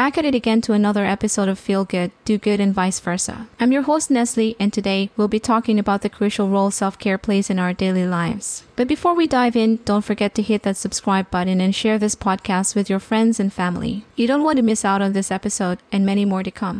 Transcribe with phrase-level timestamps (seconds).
[0.00, 3.48] Back at it again to another episode of Feel Good, Do Good, and vice versa.
[3.60, 7.18] I'm your host, Neslie, and today we'll be talking about the crucial role self care
[7.18, 8.64] plays in our daily lives.
[8.76, 12.14] But before we dive in, don't forget to hit that subscribe button and share this
[12.14, 14.06] podcast with your friends and family.
[14.16, 16.78] You don't want to miss out on this episode and many more to come.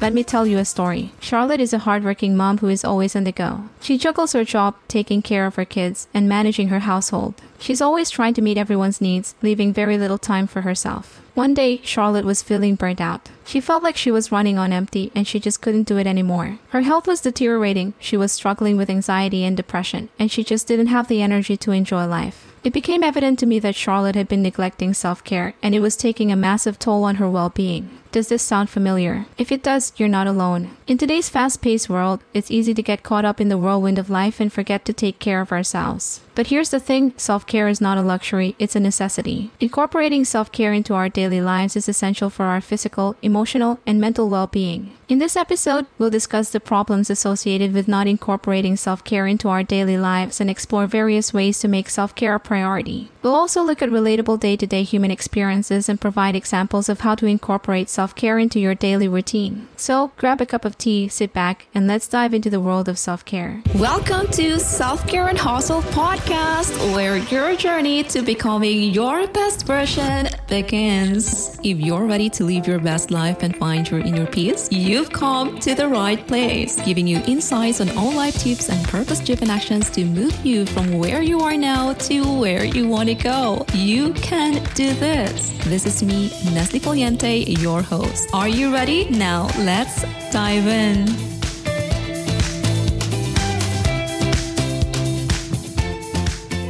[0.00, 1.10] Let me tell you a story.
[1.18, 3.64] Charlotte is a hardworking mom who is always on the go.
[3.80, 7.34] She juggles her job, taking care of her kids, and managing her household.
[7.58, 11.20] She's always trying to meet everyone's needs, leaving very little time for herself.
[11.34, 13.28] One day, Charlotte was feeling burnt out.
[13.44, 16.60] She felt like she was running on empty and she just couldn't do it anymore.
[16.68, 20.88] Her health was deteriorating, she was struggling with anxiety and depression, and she just didn't
[20.88, 22.48] have the energy to enjoy life.
[22.64, 25.96] It became evident to me that Charlotte had been neglecting self care and it was
[25.96, 27.88] taking a massive toll on her well being.
[28.10, 29.26] Does this sound familiar?
[29.36, 30.70] If it does, you're not alone.
[30.86, 34.08] In today's fast paced world, it's easy to get caught up in the whirlwind of
[34.08, 36.20] life and forget to take care of ourselves.
[36.34, 39.50] But here's the thing self care is not a luxury, it's a necessity.
[39.60, 44.30] Incorporating self care into our daily lives is essential for our physical, emotional, and mental
[44.30, 44.92] well being.
[45.08, 49.62] In this episode, we'll discuss the problems associated with not incorporating self care into our
[49.62, 53.10] daily lives and explore various ways to make self care a priority.
[53.20, 57.16] We'll also look at relatable day to day human experiences and provide examples of how
[57.16, 59.66] to incorporate self care into your daily routine.
[59.76, 62.96] So grab a cup of tea, sit back, and let's dive into the world of
[62.96, 63.60] self care.
[63.74, 70.28] Welcome to Self Care and Hustle Podcast, where your journey to becoming your best version
[70.46, 71.58] begins.
[71.64, 75.58] If you're ready to live your best life and find your inner peace, you've come
[75.58, 79.90] to the right place, giving you insights on all life tips and purpose driven actions
[79.90, 83.64] to move you from where you are now to where you want to go.
[83.72, 85.50] You can do this.
[85.64, 88.28] This is me, Neslie Foliente, your host.
[88.34, 89.08] Are you ready?
[89.08, 91.37] Now, let's dive in.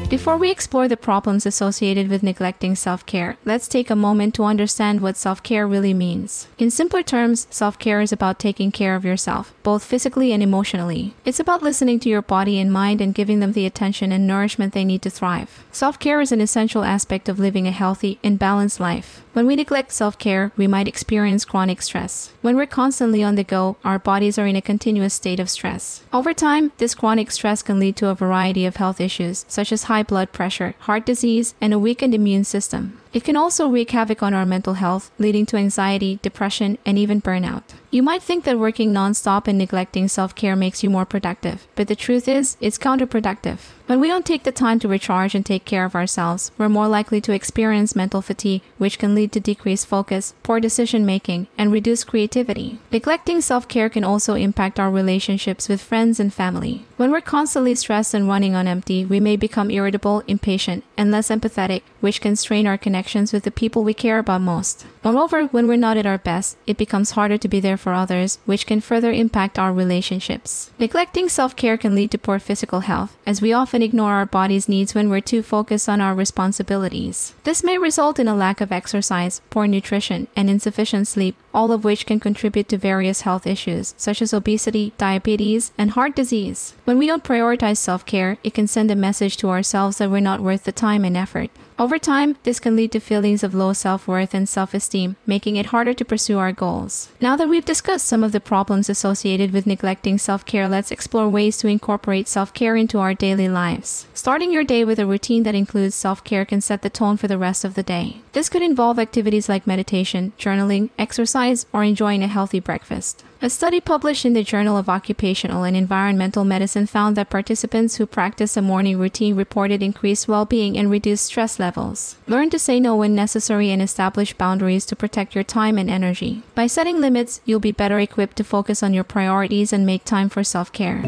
[0.09, 4.45] Before we explore the problems associated with neglecting self care, let's take a moment to
[4.45, 6.49] understand what self care really means.
[6.57, 11.15] In simpler terms, self care is about taking care of yourself, both physically and emotionally.
[11.27, 14.73] It's about listening to your body and mind and giving them the attention and nourishment
[14.73, 15.63] they need to thrive.
[15.73, 19.23] Self care is an essential aspect of living a healthy and balanced life.
[19.39, 22.33] When we neglect self care, we might experience chronic stress.
[22.43, 26.03] When we're constantly on the go, our bodies are in a continuous state of stress.
[26.13, 29.85] Over time, this chronic stress can lead to a variety of health issues, such as
[29.85, 32.99] high blood pressure, heart disease, and a weakened immune system.
[33.13, 37.23] It can also wreak havoc on our mental health, leading to anxiety, depression, and even
[37.23, 37.63] burnout.
[37.91, 41.89] You might think that working nonstop and neglecting self care makes you more productive, but
[41.89, 43.59] the truth is, it's counterproductive.
[43.87, 46.89] When we don't take the time to recharge and take care of ourselves, we're more
[46.89, 51.73] likely to experience mental fatigue, which can lead to decreased focus, poor decision making, and
[51.73, 52.79] reduced creativity.
[52.93, 56.85] Neglecting self care can also impact our relationships with friends and family.
[56.99, 61.31] When we're constantly stressed and running on empty, we may become irritable, impatient, and less
[61.31, 64.85] empathetic, which can strain our connections with the people we care about most.
[65.05, 68.39] Moreover, when we're not at our best, it becomes harder to be there for others,
[68.45, 70.73] which can further impact our relationships.
[70.81, 74.69] Neglecting self care can lead to poor physical health, as we often ignore our body's
[74.69, 77.35] needs when we're too focused on our responsibilities.
[77.45, 81.85] This may result in a lack of exercise, poor nutrition, and insufficient sleep, all of
[81.85, 86.75] which can contribute to various health issues, such as obesity, diabetes, and heart disease.
[86.85, 90.31] When we don't prioritize self care, it can send a message to ourselves that we're
[90.31, 91.51] not worth the time and effort.
[91.79, 95.57] Over time, this can lead to feelings of low self worth and self esteem, making
[95.57, 97.11] it harder to pursue our goals.
[97.21, 101.29] Now that we've discussed some of the problems associated with neglecting self care, let's explore
[101.29, 104.07] ways to incorporate self care into our daily lives.
[104.15, 107.29] Starting your day with a routine that includes self care can set the tone for
[107.29, 108.23] the rest of the day.
[108.33, 113.25] This could involve activities like meditation, journaling, exercise, or enjoying a healthy breakfast.
[113.41, 118.05] A study published in the Journal of Occupational and Environmental Medicine found that participants who
[118.05, 122.17] practiced a morning routine reported increased well being and reduced stress levels.
[122.27, 126.43] Learn to say no when necessary and establish boundaries to protect your time and energy.
[126.57, 130.29] By setting limits, you'll be better equipped to focus on your priorities and make time
[130.29, 131.05] for self care.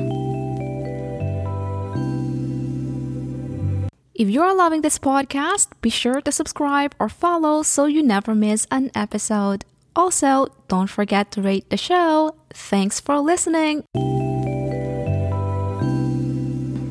[4.15, 8.69] If you're loving this podcast, be sure to subscribe or follow so you never miss
[8.71, 9.65] an episode.
[9.97, 12.37] Also, don't forget to rate the show.
[12.55, 13.85] Thanks for listening.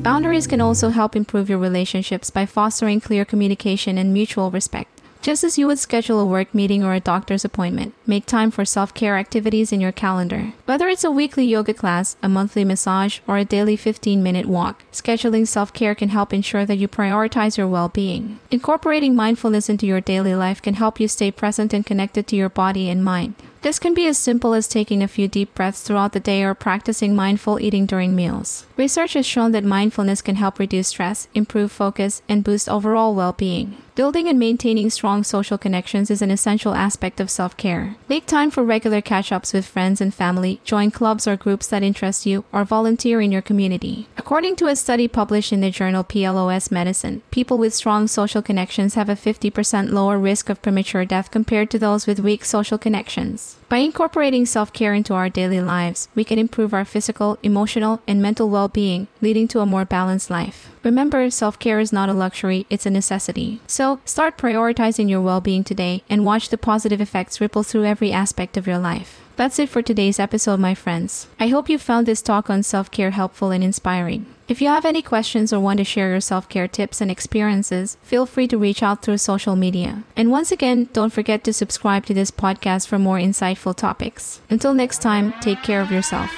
[0.02, 4.99] Boundaries can also help improve your relationships by fostering clear communication and mutual respect.
[5.22, 8.64] Just as you would schedule a work meeting or a doctor's appointment, make time for
[8.64, 10.54] self care activities in your calendar.
[10.64, 14.82] Whether it's a weekly yoga class, a monthly massage, or a daily 15 minute walk,
[14.92, 18.40] scheduling self care can help ensure that you prioritize your well being.
[18.50, 22.48] Incorporating mindfulness into your daily life can help you stay present and connected to your
[22.48, 23.34] body and mind.
[23.62, 26.54] This can be as simple as taking a few deep breaths throughout the day or
[26.54, 28.64] practicing mindful eating during meals.
[28.78, 33.34] Research has shown that mindfulness can help reduce stress, improve focus, and boost overall well
[33.34, 33.76] being.
[34.00, 37.96] Building and maintaining strong social connections is an essential aspect of self care.
[38.08, 41.82] Make time for regular catch ups with friends and family, join clubs or groups that
[41.82, 44.08] interest you, or volunteer in your community.
[44.16, 48.94] According to a study published in the journal PLOS Medicine, people with strong social connections
[48.94, 53.58] have a 50% lower risk of premature death compared to those with weak social connections.
[53.68, 58.22] By incorporating self care into our daily lives, we can improve our physical, emotional, and
[58.22, 60.70] mental well being, leading to a more balanced life.
[60.82, 63.60] Remember, self care is not a luxury, it's a necessity.
[63.66, 68.12] So, start prioritizing your well being today and watch the positive effects ripple through every
[68.12, 69.20] aspect of your life.
[69.36, 71.26] That's it for today's episode, my friends.
[71.38, 74.26] I hope you found this talk on self care helpful and inspiring.
[74.48, 77.96] If you have any questions or want to share your self care tips and experiences,
[78.02, 80.02] feel free to reach out through social media.
[80.16, 84.40] And once again, don't forget to subscribe to this podcast for more insightful topics.
[84.50, 86.30] Until next time, take care of yourself.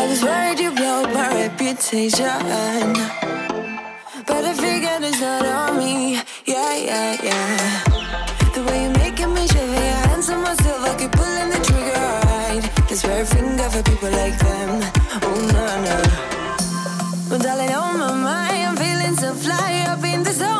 [0.00, 2.40] I was worried you blow my reputation.
[4.28, 6.14] But I figured it's not on me.
[6.46, 7.84] Yeah, yeah, yeah.
[8.54, 12.06] The way you're making me shiver, your hands on myself, I keep pulling the trigger
[12.30, 12.64] right.
[12.88, 14.70] This red finger for people like them.
[15.28, 15.98] Oh, no, no.
[17.28, 20.59] But darling, on my mind, I'm feeling so fly up in the zone